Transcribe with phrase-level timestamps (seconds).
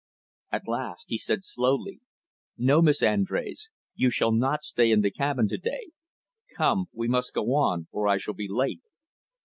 [0.51, 1.99] At last he said slowly,
[2.57, 5.91] "No, Miss Andrés, you shall not stay in the cabin to day.
[6.57, 8.81] Come; we must go on, or I shall be late."